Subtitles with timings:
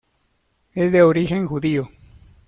[0.73, 1.87] Es de origen judío.